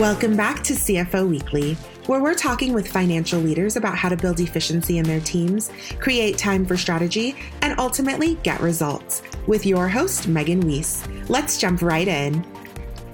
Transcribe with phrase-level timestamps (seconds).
[0.00, 1.74] Welcome back to CFO Weekly,
[2.06, 6.38] where we're talking with financial leaders about how to build efficiency in their teams, create
[6.38, 9.20] time for strategy, and ultimately get results.
[9.46, 11.06] With your host, Megan Weiss.
[11.28, 12.46] Let's jump right in.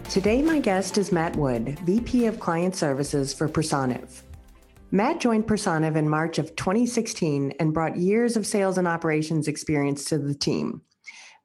[0.09, 4.23] Today, my guest is Matt Wood, VP of Client Services for Personiv.
[4.93, 10.05] Matt joined Personiv in March of 2016 and brought years of sales and operations experience
[10.05, 10.82] to the team.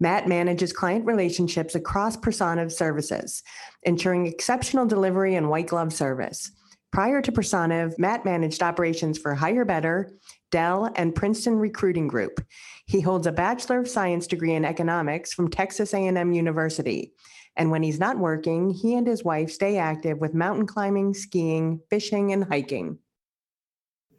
[0.01, 3.43] Matt manages client relationships across Personiv services,
[3.83, 6.51] ensuring exceptional delivery and white glove service.
[6.91, 10.11] Prior to Personiv, Matt managed operations for Higher Better,
[10.49, 12.43] Dell, and Princeton Recruiting Group.
[12.87, 17.13] He holds a Bachelor of Science degree in economics from Texas A&M University.
[17.55, 21.79] And when he's not working, he and his wife stay active with mountain climbing, skiing,
[21.91, 22.97] fishing, and hiking.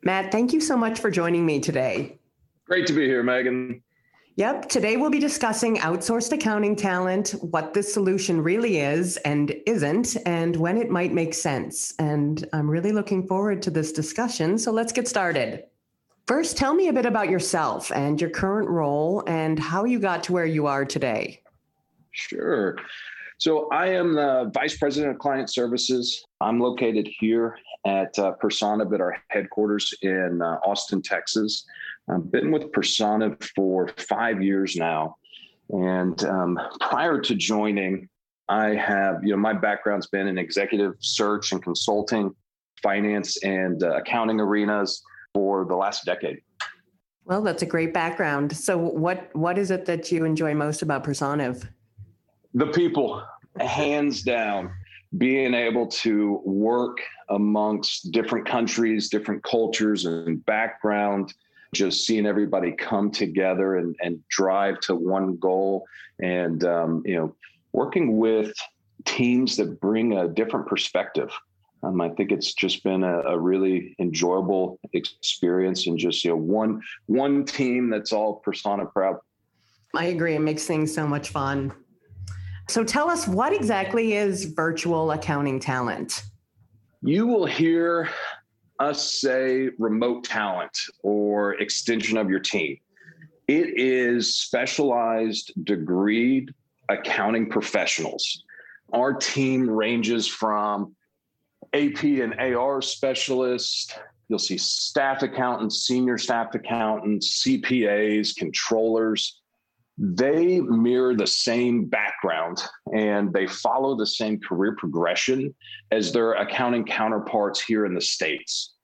[0.04, 2.20] Matt, thank you so much for joining me today.
[2.66, 3.82] Great to be here, Megan.
[4.36, 4.70] Yep.
[4.70, 10.56] Today we'll be discussing outsourced accounting talent, what this solution really is and isn't, and
[10.56, 11.92] when it might make sense.
[11.98, 14.56] And I'm really looking forward to this discussion.
[14.56, 15.64] So let's get started.
[16.26, 20.22] First, tell me a bit about yourself and your current role and how you got
[20.24, 21.42] to where you are today.
[22.12, 22.78] Sure.
[23.36, 26.24] So I am the Vice President of Client Services.
[26.40, 31.66] I'm located here at uh, Personiv at our headquarters in uh, Austin, Texas.
[32.08, 35.16] I've been with Personiv for five years now.
[35.70, 38.08] And um, prior to joining,
[38.48, 42.34] I have, you know, my background's been in executive search and consulting,
[42.82, 45.02] finance and uh, accounting arenas
[45.34, 46.40] for the last decade.
[47.24, 48.54] Well, that's a great background.
[48.56, 51.68] So, what what is it that you enjoy most about Personiv?
[52.52, 53.22] The people,
[53.60, 54.72] hands down,
[55.16, 61.32] being able to work amongst different countries, different cultures, and background
[61.74, 65.86] just seeing everybody come together and, and drive to one goal
[66.20, 67.34] and um, you know
[67.72, 68.52] working with
[69.04, 71.30] teams that bring a different perspective
[71.82, 76.36] um, I think it's just been a, a, really enjoyable experience and just you know
[76.36, 79.16] one one team that's all Personiv proud.
[79.94, 80.36] I agree.
[80.36, 81.72] It makes things so much fun.
[82.68, 86.22] So tell us what exactly is virtual accounting talent?
[87.02, 88.08] You will hear
[88.82, 92.78] us say remote talent or extension of your team.
[93.46, 96.50] It is specialized, degreed
[96.88, 98.42] accounting professionals.
[98.92, 100.94] Our team ranges from
[101.72, 103.94] AP and AR specialists.
[104.28, 109.41] You'll see staff accountants, senior staff accountants, CPAs, controllers.
[110.04, 112.60] They mirror the same background
[112.92, 115.54] and they follow the same career progression
[115.92, 118.74] as their accounting counterparts here in the States.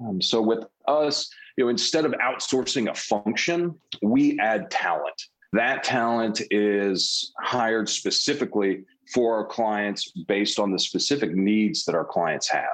[0.00, 5.20] Um, so with us, you know, instead of outsourcing a function, we add talent.
[5.52, 12.04] That talent is hired specifically for our clients based on the specific needs that our
[12.04, 12.70] clients have.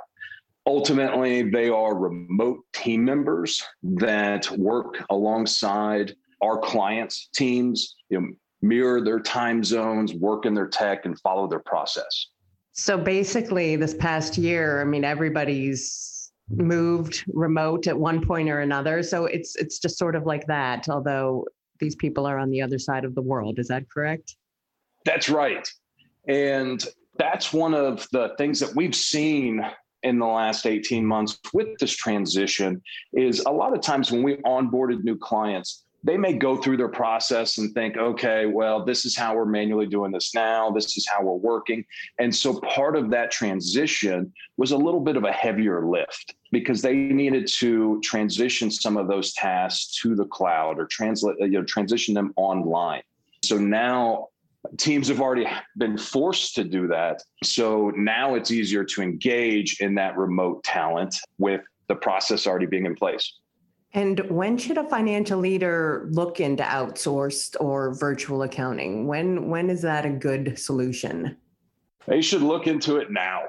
[0.66, 8.28] Ultimately, they are remote team members that work alongside our clients' teams, you know,
[8.62, 12.28] mirror their time zones, work in their tech, and follow their process.
[12.72, 19.02] So basically, this past year, I mean, everybody's moved remote at one point or another.
[19.02, 21.46] So it's it's just sort of like that, although
[21.80, 23.58] these people are on the other side of the world.
[23.58, 24.36] Is that correct?
[25.04, 25.68] That's right.
[26.28, 26.84] And
[27.18, 29.64] that's one of the things that we've seen
[30.02, 34.36] in the last 18 months with this transition is a lot of times when we
[34.38, 39.16] onboarded new clients they may go through their process and think, okay, well, this is
[39.16, 40.70] how we're manually doing this now.
[40.70, 41.82] This is how we're working.
[42.18, 46.82] And so part of that transition was a little bit of a heavier lift because
[46.82, 51.64] they needed to transition some of those tasks to the cloud or translate, you know,
[51.64, 53.02] transition them online.
[53.42, 54.28] So now
[54.76, 55.46] teams have already
[55.78, 57.22] been forced to do that.
[57.42, 62.84] So now it's easier to engage in that remote talent with the process already being
[62.84, 63.38] in place.
[63.94, 69.06] And when should a financial leader look into outsourced or virtual accounting?
[69.06, 71.36] When when is that a good solution?
[72.06, 73.42] They should look into it now.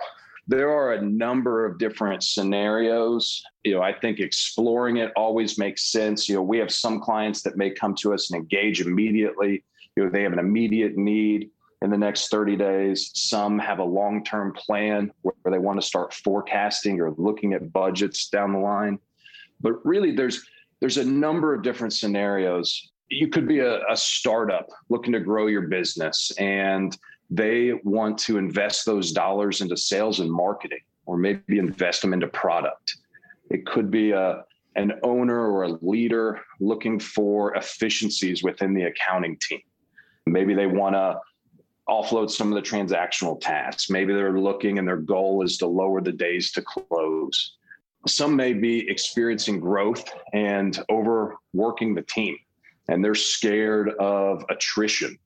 [0.47, 3.43] There are a number of different scenarios.
[3.63, 6.29] You know, I think exploring it always makes sense.
[6.29, 9.63] You know, we have some clients that may come to us and engage immediately.
[9.95, 11.49] You know, they have an immediate need
[11.81, 13.09] in the next 30 days.
[13.15, 17.73] Some have a long term plan where they want to start forecasting or looking at
[17.73, 18.99] budgets down the line.
[19.65, 20.45] But really, there's
[20.79, 22.91] there's a number of different scenarios.
[23.09, 26.95] You could be a, a startup looking to grow your business, and
[27.31, 32.27] they want to invest those dollars into sales and marketing, or maybe invest them into
[32.27, 32.95] product.
[33.49, 34.43] It could be a
[34.75, 39.61] an owner or a leader looking for efficiencies within the accounting team.
[40.27, 41.19] Maybe they want to
[41.89, 43.89] offload some of the transactional tasks.
[43.89, 47.57] Maybe they're looking and their goal is to lower the days to close.
[48.07, 52.37] Some may be experiencing growth and overworking the team,
[52.87, 55.17] and they're scared of attrition.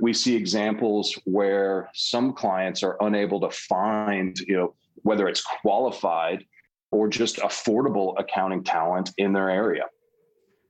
[0.00, 6.44] We see examples where some clients are unable to find, you know, whether it's qualified
[6.90, 9.84] or just affordable accounting talent in their area.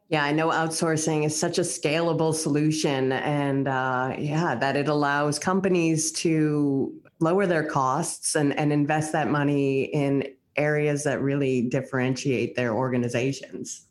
[0.08, 5.38] Yeah, I know outsourcing is such a scalable solution, and uh, yeah, that it allows
[5.38, 10.24] companies to lower their costs and, and invest that money in
[10.56, 13.86] areas that really differentiate their organizations.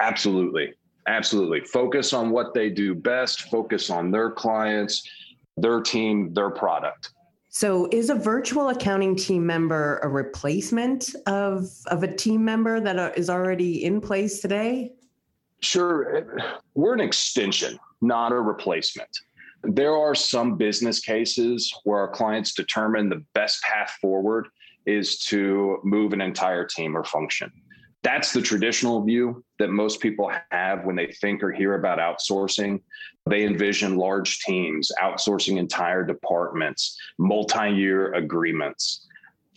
[0.00, 0.74] Absolutely.
[1.06, 1.60] Absolutely.
[1.60, 5.08] Focus on what they do best, focus on their clients,
[5.56, 7.10] their team, their product.
[7.48, 12.98] So, is a virtual accounting team member a replacement of, of a team member that
[12.98, 14.92] uh, already in place today?
[15.60, 16.36] Sure.
[16.74, 19.08] We're an extension, not a replacement.
[19.62, 24.48] There are some business cases where our clients determine the best path forward
[24.86, 27.50] is to move an entire team or function.
[28.02, 32.80] That's the traditional view that most people have when they think or hear about outsourcing.
[33.28, 39.08] They envision large teams, outsourcing entire departments, multi year agreements.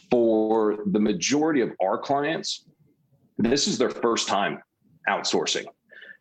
[0.09, 2.65] For the majority of our clients,
[3.37, 4.59] this is their first time
[5.07, 5.65] outsourcing.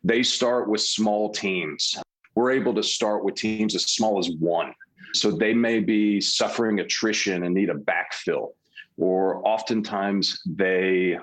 [0.04, 1.96] They start with small teams.
[2.34, 4.74] We're able to start with teams as small as one.
[5.14, 8.50] So they may be suffering attrition and need a backfill
[8.98, 11.18] or oftentimes they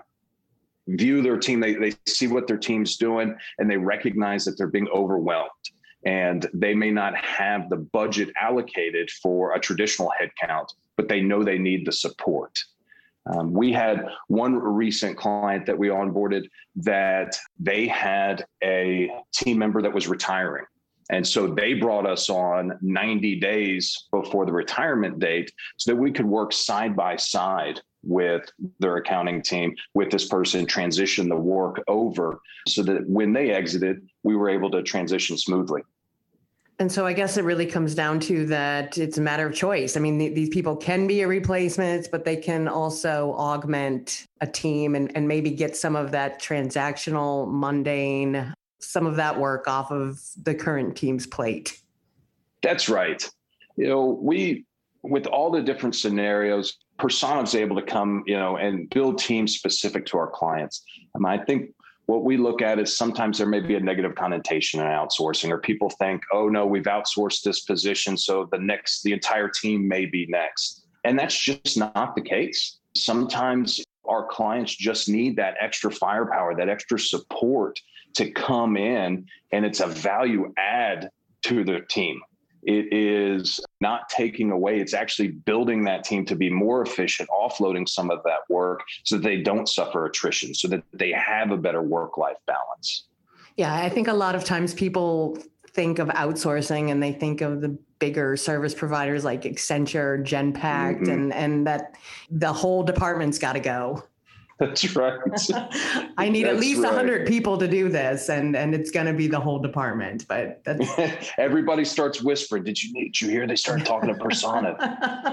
[0.87, 4.67] view their team, they, they see what their team's doing, and they recognize that they're
[4.67, 5.49] being overwhelmed.
[6.05, 11.43] And they may not have the budget allocated for a traditional headcount, but they know
[11.43, 12.57] they need the support.
[13.27, 19.81] Um, we had one recent client that we onboarded that they had a team member
[19.81, 20.65] that was retiring.
[21.09, 26.11] And so they brought us on 90 days before the retirement date so that we
[26.11, 31.81] could work side by side with their accounting team, with this person, transition the work
[31.87, 35.81] over so that when they exited, we were able to transition smoothly.
[36.77, 39.95] And so I guess it really comes down to that it's a matter of choice.
[39.95, 44.47] I mean, th- these people can be a replacement, but they can also augment a
[44.47, 48.53] team and, and maybe get some of that transactional, mundane
[48.85, 51.79] some of that work off of the current team's plate.
[52.61, 53.27] That's right.
[53.77, 54.65] You know, we
[55.03, 60.05] with all the different scenarios, Personiv's able to come, you know, and build teams specific
[60.07, 60.83] to our clients.
[61.13, 61.71] And I think
[62.07, 65.59] what we look at is sometimes there may be a negative connotation in outsourcing, or
[65.59, 70.05] people think, oh no, we've outsourced this position, so the next, the entire team may
[70.05, 70.85] be next.
[71.03, 72.79] And that's just not the case.
[72.95, 77.79] Sometimes our clients just need that extra firepower, that extra support
[78.15, 81.09] to come in and it's a value add
[81.43, 82.21] to the team.
[82.63, 87.87] It is not taking away, it's actually building that team to be more efficient, offloading
[87.87, 91.57] some of that work so that they don't suffer attrition, so that they have a
[91.57, 93.03] better work life balance.
[93.55, 95.37] Yeah, I think a lot of times people
[95.69, 101.11] think of outsourcing and they think of the bigger service providers like Accenture, Genpact, mm-hmm.
[101.11, 101.95] and and that
[102.31, 104.03] the whole department's got to go.
[104.59, 105.19] That's right.
[106.17, 106.93] I need that's at least right.
[106.93, 110.25] 100 people to do this, and and it's going to be the whole department.
[110.29, 110.61] But
[111.37, 112.63] everybody starts whispering.
[112.63, 114.77] Did you did you hear they start talking to Personiv?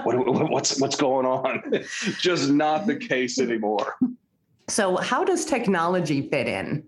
[0.03, 1.85] what, what's what's going on?
[2.19, 3.95] Just not the case anymore.
[4.67, 6.83] So, how does technology fit in?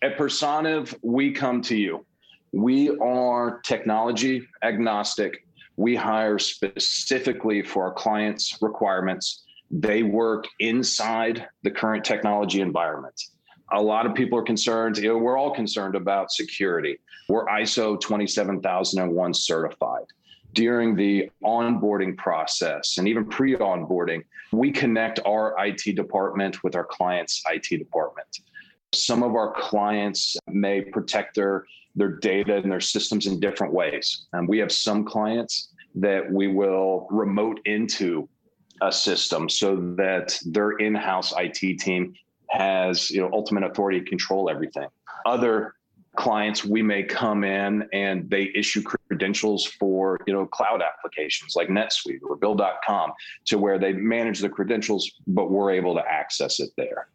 [0.00, 2.06] At Personiv, we come to you.
[2.52, 5.46] We are technology agnostic.
[5.76, 13.20] We hire specifically for our clients' requirements they work inside the current technology environment.
[13.72, 16.98] A lot of people are concerned, you know, we're all concerned about security.
[17.28, 20.04] We're ISO 27001 certified.
[20.52, 26.84] During the onboarding process and even pre onboarding, we connect our IT department with our
[26.84, 28.40] client's IT department.
[28.92, 34.26] Some of our clients may protect their, their data and their systems in different ways.
[34.32, 38.28] And we have some clients that we will remote into
[38.82, 42.14] a system so that their in-house IT team
[42.50, 44.88] has you know ultimate authority to control everything.
[45.26, 45.74] Other
[46.16, 51.68] clients we may come in and they issue credentials for you know cloud applications like
[51.68, 53.12] NetSuite or Bill.com
[53.46, 57.08] to where they manage the credentials, but we're able to access it there.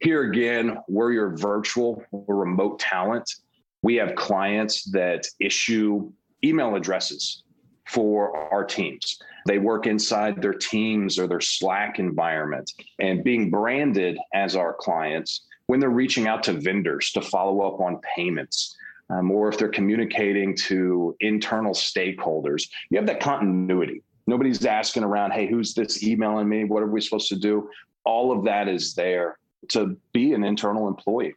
[0.00, 3.28] Here again, we're your virtual remote talent.
[3.82, 6.12] We have clients that issue
[6.44, 7.42] email addresses
[7.86, 9.18] for our teams.
[9.46, 15.42] They work inside their teams or their Slack environment and being branded as our clients
[15.66, 18.76] when they're reaching out to vendors to follow up on payments
[19.10, 24.02] um, or if they're communicating to internal stakeholders, you have that continuity.
[24.26, 26.64] Nobody's asking around, hey, who's this emailing me?
[26.64, 27.70] What are we supposed to do?
[28.04, 29.38] All of that is there
[29.68, 31.34] to be an internal employee.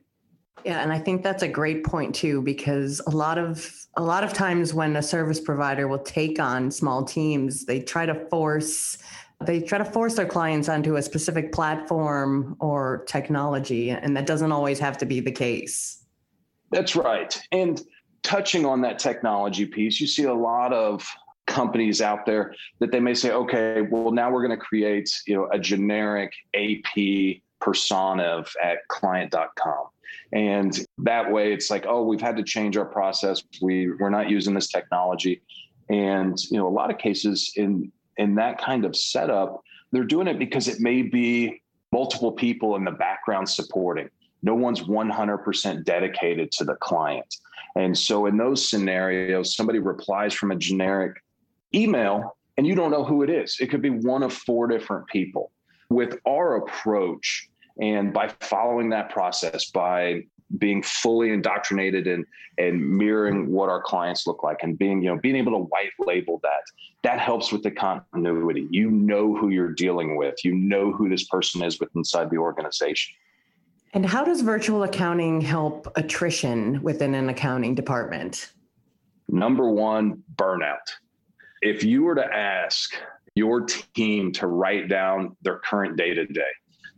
[0.66, 4.24] Yeah, and I think that's a great point too, because a lot of a lot
[4.24, 8.98] of times when a service provider will take on small teams, they try to force
[9.46, 14.52] they try to force their clients onto a specific platform or technology, and that doesn't
[14.52, 16.04] always have to be the case.
[16.72, 17.40] That's right.
[17.52, 17.82] And
[18.22, 21.08] touching on that technology piece, you see a lot of
[21.48, 25.36] companies out there that they may say, okay, well, now we're going to create, you
[25.36, 29.88] know, a generic AP persona of at client.com.
[30.32, 33.42] And that way it's like, oh, we've had to change our process.
[33.62, 35.42] We we're not using this technology.
[35.90, 39.62] And you know, a lot of cases in in that kind of setup,
[39.92, 41.62] they're doing it because it may be
[41.92, 44.10] multiple people in the background supporting.
[44.42, 47.36] No one's 100% dedicated to the client.
[47.76, 51.22] And so in those scenarios, somebody replies from a generic
[51.74, 53.58] email and you don't know who it is.
[53.62, 55.52] It could be one of four different people.
[55.90, 60.24] With our approach, and by following that process, by
[60.58, 62.26] being fully indoctrinated and
[62.58, 65.92] and mirroring what our clients look like and being you know being able to white
[66.00, 66.64] label that
[67.04, 68.68] that helps with the continuity.
[68.72, 70.44] You know who you're dealing with.
[70.44, 73.16] You know who this person is with inside the organization.
[73.94, 78.52] And how does virtual accounting help attrition within an accounting department?
[79.30, 80.78] Number one burnout.
[81.62, 82.94] If you were to ask
[83.36, 86.42] your team to write down their current day to day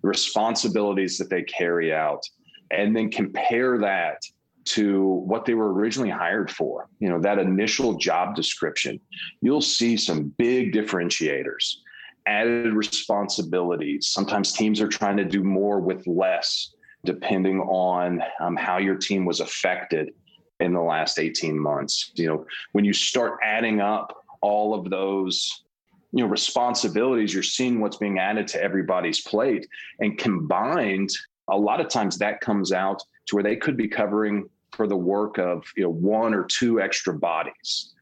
[0.01, 2.23] responsibilities that they carry out,
[2.71, 4.21] and then compare that
[4.63, 8.99] to what they were originally hired for, you know, that initial job description,
[9.41, 11.77] you'll see some big differentiators,
[12.27, 14.07] added responsibilities.
[14.07, 19.25] Sometimes teams are trying to do more with less, depending on um, how your team
[19.25, 20.13] was affected
[20.59, 22.11] in the last 18 months.
[22.15, 25.63] You know, when you start adding up all of those
[26.11, 29.67] you know responsibilities you're seeing what's being added to everybody's plate
[29.99, 31.09] and combined
[31.49, 34.97] a lot of times that comes out to where they could be covering for the
[34.97, 37.93] work of you know one or two extra bodies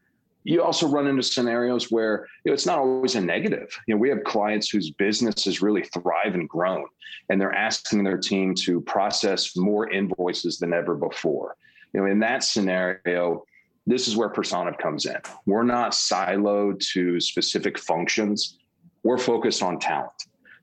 [0.44, 3.68] you also run into scenarios where you know, it's not always a negative.
[3.86, 6.86] You know, we have clients whose businesses really thrive and grown,
[7.28, 11.56] and they're asking their team to process more invoices than ever before.
[11.92, 13.44] You know, in that scenario,
[13.86, 15.16] this is where Personiv comes in.
[15.46, 18.58] We're not siloed to specific functions.
[19.02, 20.12] We're focused on talent.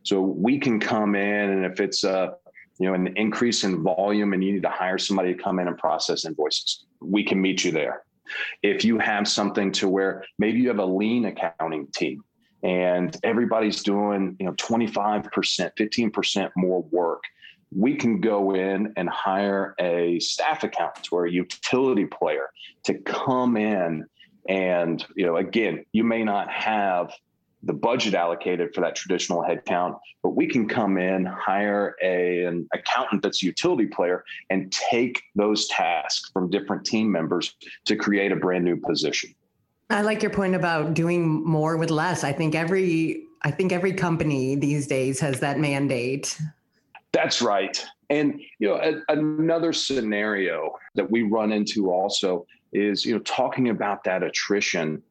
[0.04, 2.36] So we can come in and if it's a
[2.80, 5.68] you know an increase in volume and you need to hire somebody to come in
[5.68, 8.04] and process invoices, we can meet you there.
[8.62, 12.24] If you have something to where maybe you have a lean accounting team
[12.64, 17.24] and everybody's doing, you know, 25%, 15% more work
[17.76, 22.50] we can go in and hire a staff accountant or a utility player
[22.84, 24.06] to come in
[24.48, 27.12] and you know again you may not have
[27.64, 32.68] the budget allocated for that traditional headcount but we can come in hire a, an
[32.74, 38.32] accountant that's a utility player and take those tasks from different team members to create
[38.32, 39.34] a brand new position.
[39.90, 42.24] I like your point about doing more with less.
[42.24, 46.40] I think every i think every company these days has that mandate
[47.18, 47.84] that's right.
[48.12, 53.70] And you know, a, another scenario that we run into also is you know talking
[53.70, 55.02] about that attrition.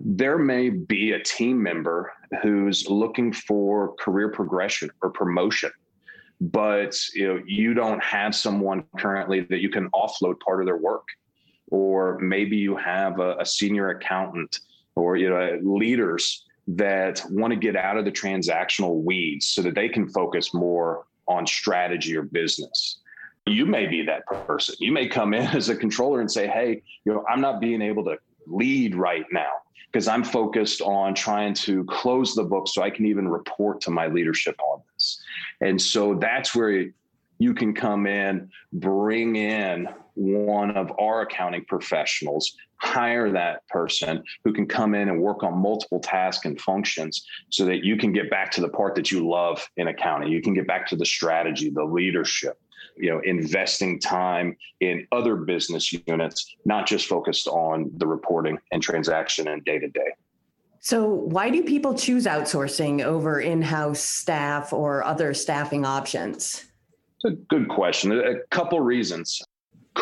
[0.00, 5.70] There may be a team member who's looking for career progression or promotion,
[6.40, 10.76] but you know you don't have someone currently that you can offload part of their
[10.76, 11.08] work,
[11.68, 14.60] or maybe you have a, a senior accountant
[14.96, 19.74] or you know leaders that want to get out of the transactional weeds so that
[19.74, 23.00] they can focus more on strategy or business.
[23.46, 24.74] You may be that person.
[24.78, 27.82] You may come in as a controller and say, "Hey, you know, I'm not being
[27.82, 28.16] able to
[28.46, 29.50] lead right now
[29.92, 33.90] because I'm focused on trying to close the book so I can even report to
[33.90, 35.22] my leadership on this."
[35.60, 36.86] And so that's where
[37.38, 44.52] you can come in, bring in one of our accounting professionals, hire that person who
[44.52, 48.30] can come in and work on multiple tasks and functions so that you can get
[48.30, 50.28] back to the part that you love in accounting.
[50.28, 52.60] You can get back to the strategy, the leadership,
[52.96, 58.82] you know, investing time in other business units, not just focused on the reporting and
[58.82, 60.12] transaction and day to day.
[60.80, 66.66] So, why do people choose outsourcing over in house staff or other staffing options?
[67.16, 68.12] It's a good question.
[68.12, 69.42] A couple reasons.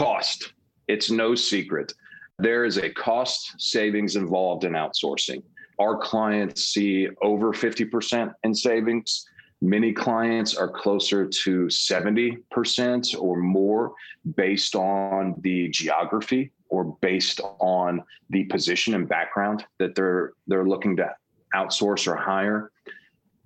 [0.03, 0.55] Cost.
[0.89, 1.93] It's no secret.
[2.41, 5.45] There is a cost savings involved in outsourcing.
[5.79, 9.25] Our clients see over 50% in savings.
[9.61, 13.93] Many clients are closer to 70% or more
[14.35, 20.97] based on the geography or based on the position and background that they're they're looking
[20.97, 21.15] to
[21.55, 22.73] outsource or hire.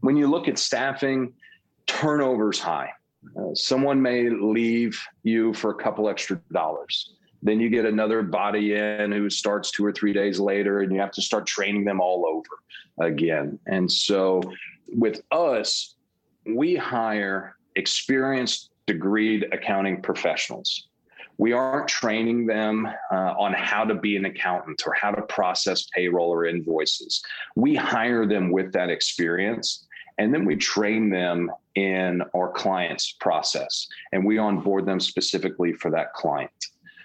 [0.01, 1.35] When you look at staffing,
[1.87, 2.93] turnover's high.
[3.39, 7.15] Uh, someone may leave you for a couple extra dollars.
[7.43, 10.99] Then you get another body in who starts two or three days later, and you
[11.01, 13.59] have to start training them all over again.
[13.67, 14.43] And so,
[14.89, 15.97] with us,
[16.47, 20.89] we hire experienced, degreed accounting professionals.
[21.39, 25.87] We aren't training them uh, on how to be an accountant or how to process
[25.95, 27.23] payroll or invoices.
[27.57, 29.87] We hire them with that experience
[30.19, 35.91] and then we train them in our client's process and we onboard them specifically for
[35.91, 36.51] that client.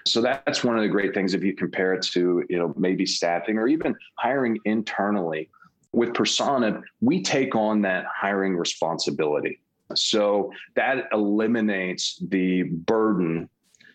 [0.08, 3.06] So that's one of the great things if you compare it to, you know, maybe
[3.06, 5.50] staffing or even hiring internally
[5.94, 9.60] with Personiv, we take on that hiring responsibility.
[9.96, 13.50] So that eliminates the burden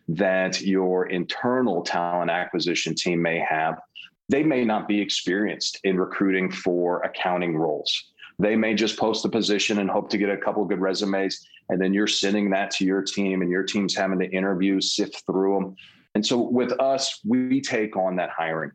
[0.08, 3.80] that your internal talent acquisition team may have.
[4.28, 8.12] They may not be experienced in recruiting for accounting roles.
[8.38, 11.46] They may just post the position and hope to get a couple good resumes.
[11.68, 15.24] And then you're sending that to your team, and your team's having to interview, sift
[15.26, 15.76] through them.
[16.14, 18.72] And so with us, we take on that hiring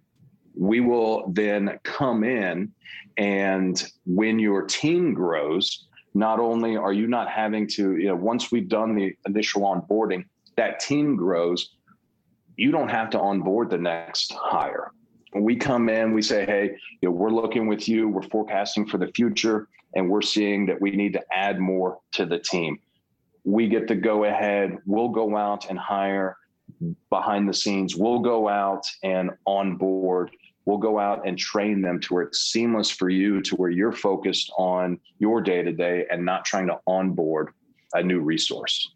[0.55, 2.71] we will then come in
[3.17, 8.51] and when your team grows not only are you not having to you know once
[8.51, 10.25] we've done the initial onboarding
[10.57, 11.75] that team grows
[12.57, 14.91] you don't have to onboard the next hire
[15.35, 18.97] we come in we say hey you know, we're looking with you we're forecasting for
[18.97, 22.77] the future and we're seeing that we need to add more to the team
[23.43, 26.37] we get to go ahead we'll go out and hire
[27.09, 30.31] behind the scenes we'll go out and onboard
[30.65, 33.91] we'll go out and train them to where it's seamless for you to where you're
[33.91, 37.49] focused on your day to day and not trying to onboard
[37.93, 38.93] a new resource.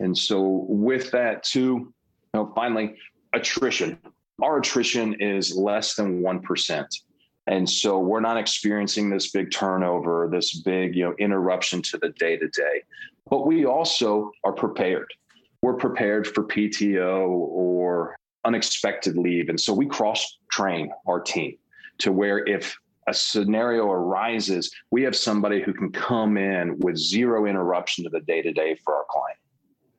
[0.00, 1.92] And so with that too, you
[2.34, 2.96] know, finally,
[3.32, 3.98] attrition.
[4.42, 6.86] Our attrition is less than 1%.
[7.46, 12.10] And so we're not experiencing this big turnover, this big, you know, interruption to the
[12.10, 12.82] day to day.
[13.30, 15.06] But we also are prepared.
[15.62, 19.48] We're prepared for PTO or unexpected leave.
[19.48, 21.56] And so we cross train our team
[21.98, 22.76] to where if
[23.08, 28.20] a scenario arises, we have somebody who can come in with zero interruption to the
[28.20, 29.38] day to day for our client.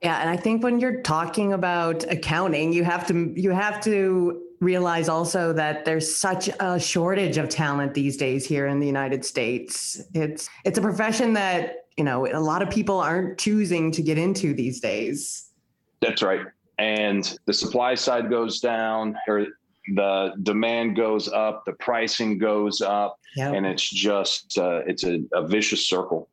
[0.02, 4.42] Yeah, and I think when you're talking about accounting, you have to you have to
[4.60, 9.24] realize also that there's such a shortage of talent these days here in the United
[9.24, 10.02] States.
[10.14, 14.18] It's it's a profession that, you know, a lot of people aren't choosing to get
[14.18, 15.50] into these days.
[16.00, 16.46] That's right
[16.78, 19.46] and the supply side goes down or
[19.94, 23.54] the demand goes up the pricing goes up yep.
[23.54, 26.28] and it's just uh, it's a, a vicious circle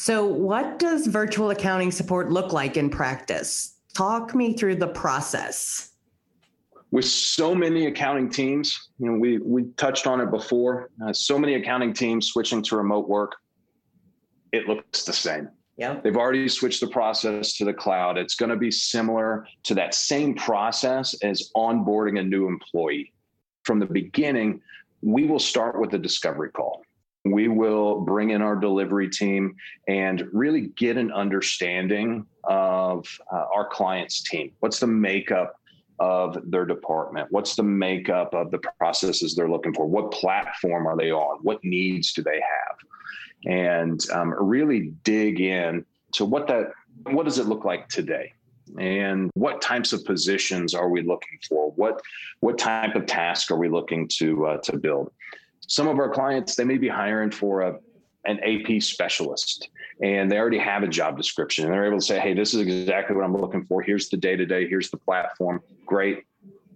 [0.00, 5.90] so what does virtual accounting support look like in practice talk me through the process
[6.90, 11.38] with so many accounting teams you know we we touched on it before uh, so
[11.38, 13.36] many accounting teams switching to remote work
[14.52, 15.98] it looks the same yeah.
[15.98, 18.18] They've already switched the process to the cloud.
[18.18, 23.14] It's going to be similar to that same process as onboarding a new employee.
[23.62, 24.60] From the beginning,
[25.00, 26.82] we will start with a discovery call.
[27.24, 29.54] We will bring in our delivery team
[29.88, 34.52] and really get an understanding of uh, our client's team.
[34.60, 35.56] What's the makeup
[35.98, 37.28] of their department?
[37.30, 39.86] What's the makeup of the processes they're looking for?
[39.86, 41.40] What platform are they on?
[41.42, 42.76] What needs do they have?
[43.46, 46.72] and um, really dig in to what that
[47.04, 48.32] what does it look like today
[48.78, 52.00] and what types of positions are we looking for what
[52.40, 55.10] what type of task are we looking to uh, to build
[55.66, 57.78] some of our clients they may be hiring for a
[58.26, 59.70] an AP specialist
[60.02, 62.60] and they already have a job description and they're able to say hey this is
[62.60, 63.80] exactly what I'm looking for.
[63.82, 65.62] Here's the day to day here's the platform.
[65.86, 66.24] Great.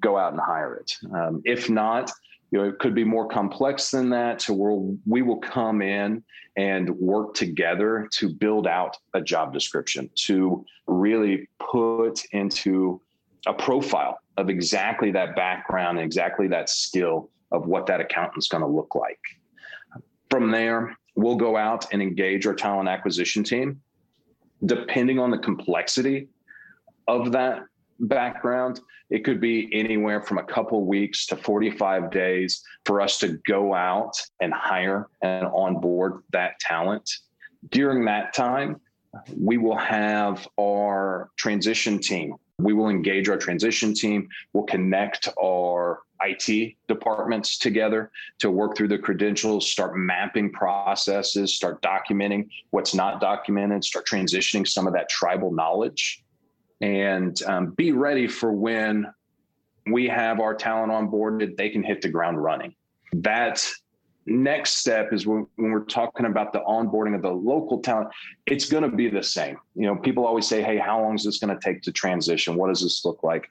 [0.01, 0.97] Go out and hire it.
[1.15, 2.11] Um, if not
[2.55, 6.23] you know, it could be more complex than that to where we will come in
[6.57, 13.01] and work together to build out a job description, to really put into
[13.49, 18.69] a profile of exactly that background, exactly that skill of what that accountant's going to
[18.69, 19.21] look like.
[20.29, 23.81] From there, we'll go out and engage our talent acquisition team.
[24.67, 26.29] Depending on the complexity
[27.07, 27.63] of that
[28.01, 33.39] background, it could be anywhere from a couple weeks to 45 days for us to
[33.47, 37.09] go out and hire and onboard that talent.
[37.71, 38.81] During that time,
[39.39, 44.29] we will have our transition team We will engage our transition team.
[44.53, 51.83] We'll connect our IT departments together to work through the credentials, start mapping processes, start
[51.83, 56.23] documenting what's not documented, start transitioning some of that tribal knowledge,
[56.81, 59.07] and um, be ready for when
[59.87, 62.75] we have our talent on board, they can hit the ground running.
[63.15, 63.69] That
[64.27, 68.09] next step is when, when we're talking about the onboarding of the local talent,
[68.47, 69.57] it's going to be the same.
[69.75, 72.57] You know, people always say, hey, how long is this going to take to transition?
[72.57, 73.51] What does this look like?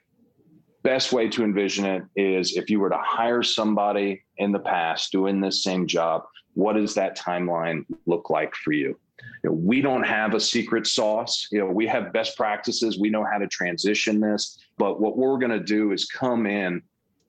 [0.82, 5.12] Best way to envision it is if you were to hire somebody in the past
[5.12, 8.98] doing this same job, what does that timeline look like for you?
[9.42, 11.48] you know, we don't have a secret sauce.
[11.50, 12.98] You know, we have best practices.
[12.98, 14.58] We know how to transition this.
[14.78, 16.82] But what we're going to do is come in,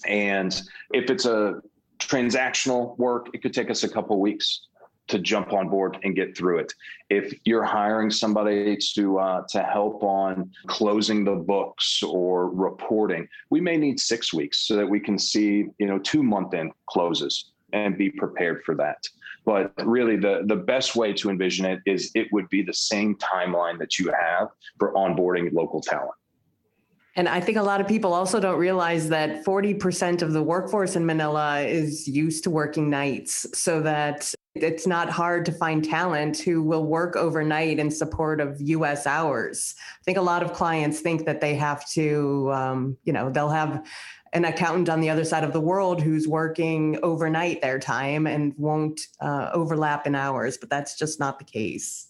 [0.08, 1.62] and if it's a
[2.00, 4.68] transactional work, it could take us a couple weeks
[5.08, 6.74] to jump on board and get through it.
[7.10, 13.62] If you're hiring somebody to uh, to help on closing the books or reporting, we
[13.62, 17.52] may need six weeks so that we can see you know two month end closes
[17.74, 19.04] and be prepared for that.
[19.46, 23.16] But really, the the best way to envision it is it would be the same
[23.18, 26.16] timeline that you have for onboarding local talent.
[27.18, 30.98] And I think a lot of people also don't realize that 40% of the workforce
[30.98, 36.40] in Manila is used to working nights, so that it's not hard to find talent
[36.40, 39.76] who will work overnight in support of US hours.
[40.02, 43.50] I think a lot of clients think that they have to, um, you know, they'll
[43.50, 43.86] have
[44.34, 48.54] an accountant on the other side of the world who's working overnight their time and
[48.58, 52.10] won't uh, overlap in hours, but that's just not the case.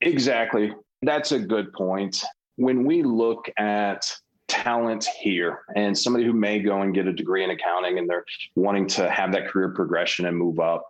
[0.00, 0.72] Exactly.
[1.02, 2.24] That's a good point
[2.56, 4.10] when we look at
[4.48, 8.24] talent here and somebody who may go and get a degree in accounting and they're
[8.56, 10.84] wanting to have that career progression and move up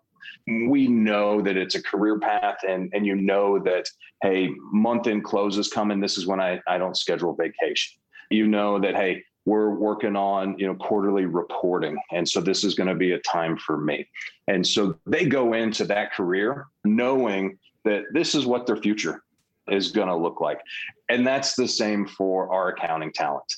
[0.46, 3.86] we know that it's a career path and and you know that
[4.22, 6.00] hey month end closes coming.
[6.00, 7.98] This is when i i don't schedule vacation.
[8.30, 11.96] You know that hey we're working on you know quarterly reporting.
[12.12, 14.06] And so this is going to be a time for me.
[14.48, 19.22] And so they go into that career knowing that this is what their future
[19.68, 20.60] is going to look like.
[21.08, 23.52] And that's the same for our accounting talent.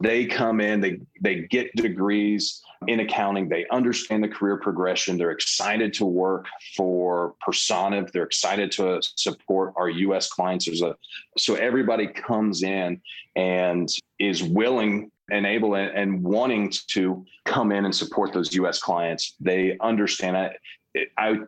[0.00, 5.32] They come in, they they get degrees in accounting, they understand the career progression, they're
[5.32, 10.66] excited to work for Personiv, they're excited to support our US clients.
[10.66, 10.94] There's a
[11.36, 13.00] so everybody comes in
[13.34, 13.88] and
[14.20, 19.34] is willing and able and, and wanting to come in and support those US clients.
[19.40, 20.52] They understand
[20.94, 21.08] it.
[21.18, 21.38] I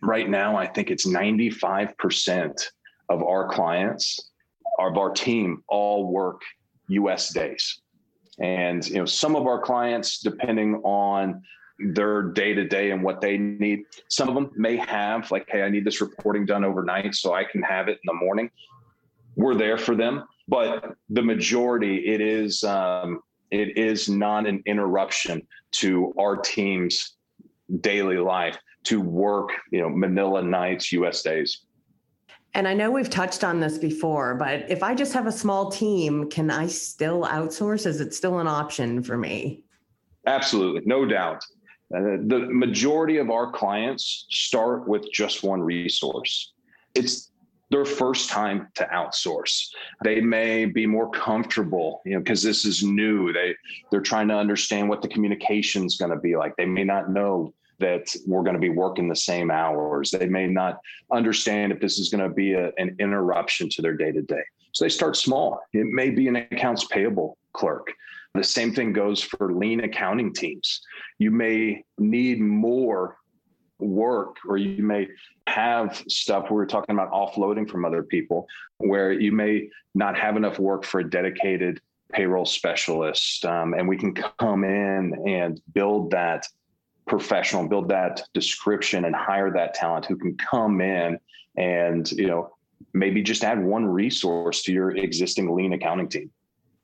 [0.00, 2.58] right now I think it's 95%
[3.08, 4.30] of our clients,
[4.78, 6.42] of our team, all work
[6.88, 7.80] US days.
[8.40, 11.42] And you know, some of our clients, depending on
[11.78, 15.62] their day to day and what they need, some of them may have like, hey,
[15.62, 18.50] I need this reporting done overnight so I can have it in the morning.
[19.36, 25.46] We're there for them, but the majority, it is um, it is not an interruption
[25.72, 27.16] to our team's
[27.80, 31.66] daily life to work, you know, Manila nights, US days.
[32.54, 35.70] And I know we've touched on this before, but if I just have a small
[35.70, 37.86] team, can I still outsource?
[37.86, 39.62] Is it still an option for me?
[40.26, 41.44] Absolutely, no doubt.
[41.94, 46.52] Uh, the majority of our clients start with just one resource.
[46.94, 47.30] It's
[47.70, 49.68] their first time to outsource.
[50.02, 53.32] They may be more comfortable, you know, because this is new.
[53.32, 53.54] They
[53.90, 56.56] they're trying to understand what the communication is going to be like.
[56.56, 60.10] They may not know that we're going to be working the same hours.
[60.10, 63.96] They may not understand if this is going to be a, an interruption to their
[63.96, 64.42] day to day.
[64.72, 65.60] So they start small.
[65.72, 67.92] It may be an accounts payable clerk.
[68.34, 70.80] The same thing goes for lean accounting teams.
[71.18, 73.16] You may need more
[73.80, 75.08] work or you may
[75.46, 78.46] have stuff we were talking about offloading from other people
[78.78, 81.80] where you may not have enough work for a dedicated
[82.12, 86.46] payroll specialist um, and we can come in and build that
[87.08, 91.18] professional, build that description and hire that talent who can come in
[91.56, 92.50] and, you know,
[92.92, 96.30] maybe just add one resource to your existing lean accounting team.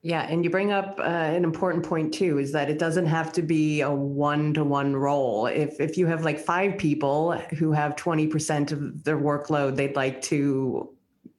[0.02, 3.32] Yeah, and you bring up uh, an important point too is that it doesn't have
[3.32, 5.46] to be a one-to-one role.
[5.46, 10.20] If if you have like 5 people who have 20% of their workload they'd like
[10.22, 10.94] to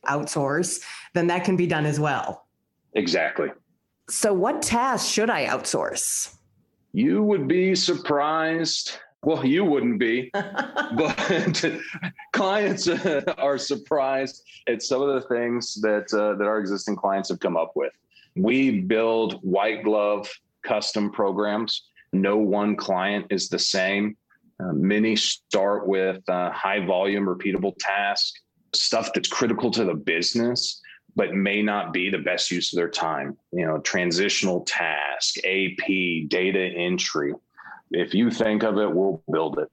[0.08, 0.82] outsource,
[1.14, 2.48] then that can be done as well.
[2.94, 3.50] Exactly.
[4.10, 6.35] So what tasks should I outsource?
[6.96, 9.00] You would be surprised.
[9.22, 11.66] Well, you wouldn't be, but
[12.32, 17.42] clients are surprised at some of the things that uh, that our existing clients have
[17.42, 17.92] come up with.
[18.38, 20.30] We build white glove
[20.64, 21.84] custom programs.
[22.14, 24.16] No one client is the same.
[24.64, 28.40] Uh, many start with uh, high volume, repeatable tasks,
[28.74, 30.82] stuff that's critical to the business
[31.16, 33.38] but may not be the best use of their time.
[33.52, 37.34] You know, transitional task, AP, data entry.
[37.92, 39.70] If you think of it, we'll build it.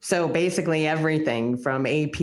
[0.00, 2.20] So basically, everything from AP,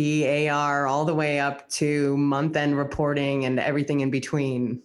[0.51, 4.81] AR, all the way up to month end reporting and everything in between.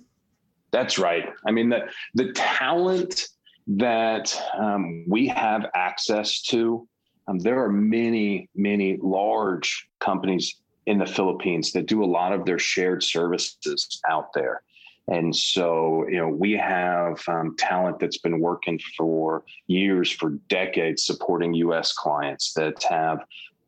[0.71, 1.29] That's right.
[1.47, 3.29] I mean, the, the talent
[3.67, 6.87] that um, we have access to,
[7.27, 12.45] um, there are many, many large companies in the Philippines that do a lot of
[12.45, 14.63] their shared services out there.
[15.09, 21.05] And so, you know, we have um, talent that's been working for years, for decades,
[21.05, 21.93] supporting U.S.
[21.93, 23.21] clients that have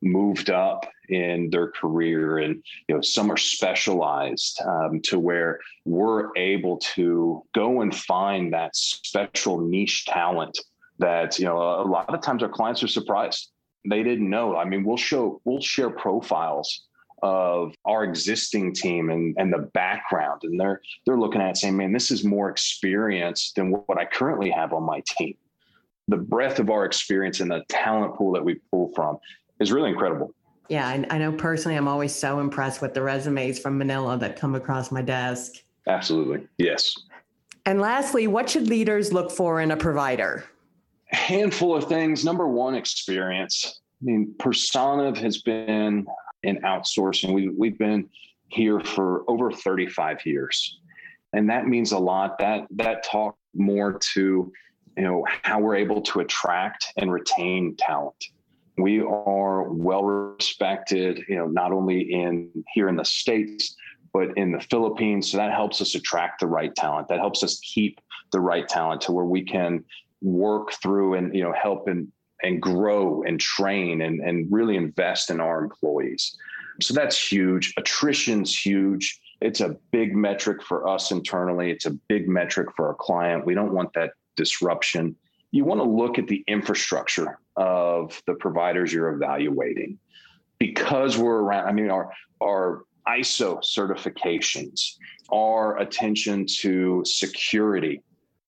[0.03, 6.37] moved up in their career and you know some are specialized um, to where we're
[6.37, 10.59] able to go and find that special niche talent
[10.99, 13.53] that you know a lot of times our clients are surprised
[13.89, 16.87] they didn't know i mean we'll show we'll share profiles
[17.23, 20.43] of our existing team and, and the background.
[20.45, 24.51] And they're they're looking at saying, man, this is more experience than what I currently
[24.51, 25.35] have on my team.
[26.09, 29.19] The breadth of our experience and the talent pool that we pull from
[29.61, 30.33] is really incredible.
[30.69, 34.37] Yeah, I, I know personally, I'm always so impressed with the resumes from Manila that
[34.37, 35.55] come across my desk.
[35.87, 36.47] Absolutely.
[36.59, 36.95] Yes.
[37.65, 40.45] And lastly, what should leaders look for in a provider?
[41.13, 42.25] A handful of things.
[42.25, 43.81] Number one, experience.
[44.03, 46.07] I mean, Personiv has been
[46.47, 47.35] in outsourcing.
[47.35, 48.09] We, we've been
[48.49, 50.79] here for over 35 years.
[51.33, 52.39] And that means a lot.
[52.39, 54.53] That that talk more to
[54.97, 58.25] you know how we're able to attract and retain talent.
[58.79, 63.75] We are well respected, you know, not only in here in the States,
[64.13, 65.31] but in the Philippines.
[65.31, 67.09] So that helps us attract the right talent.
[67.09, 68.01] That helps us keep
[68.33, 69.85] the right talent to where we can
[70.23, 72.11] work through and you know help and
[72.43, 76.37] and grow and train and, and really invest in our employees.
[76.81, 77.73] So that's huge.
[77.77, 79.21] Attrition's huge.
[79.41, 81.71] It's a big metric for us internally.
[81.71, 83.47] It's a big metric for our client.
[83.47, 85.17] We don't want that disruption.
[85.51, 89.99] You want to look at the infrastructure of the providers you're evaluating.
[90.59, 92.11] Because we're around, I mean, our
[92.43, 94.95] our ISO certifications,
[95.31, 98.03] our attention to security,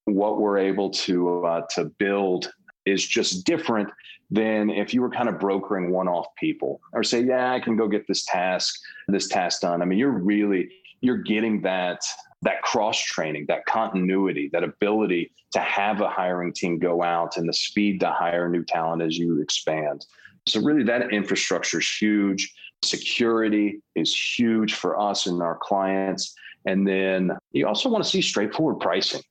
[0.07, 2.51] what we're able to uh, to build
[2.89, 3.91] is just different
[4.31, 7.89] than if you were kind of brokering one-off people or say, yeah, I can go
[7.89, 9.81] get this task, this task done.
[9.81, 10.71] I mean, you're really
[11.01, 12.01] you're getting that
[12.43, 17.49] that cross training, that continuity, that ability to have a hiring team go out and
[17.49, 20.07] the speed to hire new talent as you expand.
[20.47, 22.55] So really that infrastructure is huge.
[22.85, 26.33] Security is huge for us and our clients.
[26.65, 29.23] And then you also want to see straightforward pricing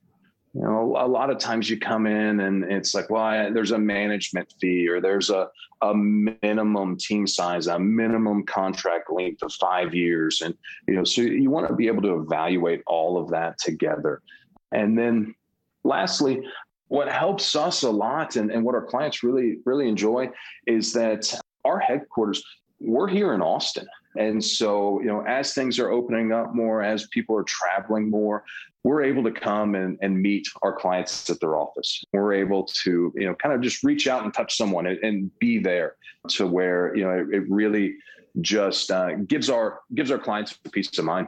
[0.53, 3.71] you know a lot of times you come in and it's like well I, there's
[3.71, 5.49] a management fee or there's a,
[5.81, 10.41] a minimum team size a minimum contract length of five years.
[10.41, 10.55] And
[10.87, 14.21] you know so you want to be able to evaluate all of that together.
[14.71, 15.35] And then
[15.83, 16.43] lastly
[16.89, 20.29] what helps us a lot and, and what our clients really really enjoy
[20.65, 22.43] is that our headquarters
[22.79, 23.85] we're here in austin
[24.17, 28.43] and so, you know, as things are opening up more, as people are traveling more,
[28.83, 32.03] we're able to come and, and meet our clients at their office.
[32.13, 35.39] We're able to, you know, kind of just reach out and touch someone and, and
[35.39, 35.95] be there
[36.29, 37.95] to where, you know, it, it really
[38.41, 41.27] just uh, gives our gives our clients peace of mind.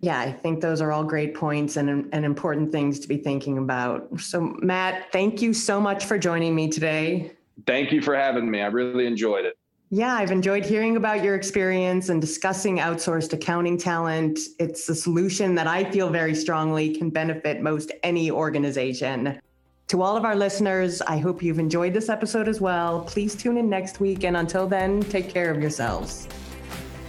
[0.00, 3.58] Yeah, I think those are all great points and, and important things to be thinking
[3.58, 4.20] about.
[4.20, 7.32] So, Matt, thank you so much for joining me today.
[7.66, 8.60] Thank you for having me.
[8.60, 9.58] I really enjoyed it.
[9.90, 14.38] Yeah, I've enjoyed hearing about your experience and discussing outsourced accounting talent.
[14.58, 19.40] It's a solution that I feel very strongly can benefit most any organization.
[19.86, 23.00] To all of our listeners, I hope you've enjoyed this episode as well.
[23.04, 24.24] Please tune in next week.
[24.24, 26.28] And until then, take care of yourselves.